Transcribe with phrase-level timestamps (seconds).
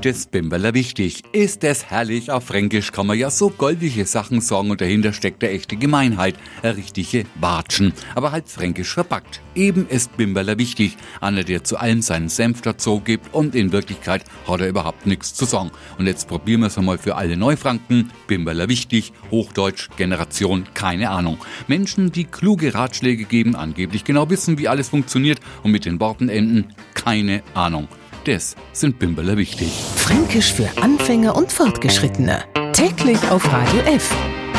[0.00, 1.22] das Bimberler wichtig.
[1.32, 5.42] Ist es herrlich, auf Fränkisch kann man ja so goldige Sachen sagen und dahinter steckt
[5.42, 9.40] eine echte Gemeinheit, eine richtige Watschen, aber halt fränkisch verpackt.
[9.54, 14.24] Eben ist Bimberler wichtig, einer, der zu allem seinen Senf dazu gibt und in Wirklichkeit
[14.46, 15.70] hat er überhaupt nichts zu sagen.
[15.98, 18.10] Und jetzt probieren wir es einmal für alle Neufranken.
[18.26, 21.38] Bimberler wichtig, Hochdeutsch, Generation, keine Ahnung.
[21.68, 26.28] Menschen, die kluge Ratschläge geben, angeblich genau wissen, wie alles funktioniert und mit den Worten
[26.28, 27.88] enden, keine Ahnung.
[28.26, 29.70] Das sind Bimberler wichtig.
[29.94, 32.42] Fränkisch für Anfänger und Fortgeschrittene.
[32.72, 34.12] Täglich auf Radio F.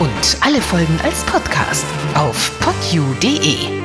[0.00, 3.83] Und alle Folgen als Podcast auf podu.de.